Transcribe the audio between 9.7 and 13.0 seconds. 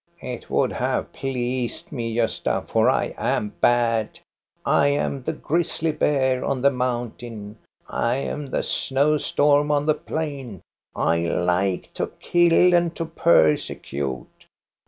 the plain; I like to kill and